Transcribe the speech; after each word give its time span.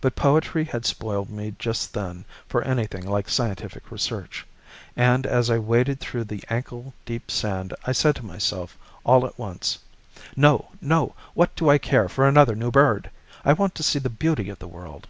But 0.00 0.14
poetry 0.14 0.62
had 0.66 0.86
spoiled 0.86 1.30
me 1.30 1.56
just 1.58 1.92
then 1.94 2.24
for 2.46 2.62
anything 2.62 3.04
like 3.04 3.28
scientific 3.28 3.90
research, 3.90 4.46
and 4.96 5.26
as 5.26 5.50
I 5.50 5.58
waded 5.58 5.98
through 5.98 6.22
the 6.22 6.44
ankle 6.48 6.94
deep 7.04 7.28
sand 7.32 7.74
I 7.84 7.90
said 7.90 8.14
to 8.14 8.24
myself 8.24 8.78
all 9.02 9.26
at 9.26 9.36
once, 9.36 9.80
"No, 10.36 10.68
no! 10.80 11.16
What 11.34 11.56
do 11.56 11.68
I 11.68 11.76
care 11.76 12.08
for 12.08 12.28
another 12.28 12.54
new 12.54 12.70
bird? 12.70 13.10
I 13.44 13.52
want 13.52 13.74
to 13.74 13.82
see 13.82 13.98
the 13.98 14.08
beauty 14.10 14.48
of 14.48 14.60
the 14.60 14.68
world." 14.68 15.08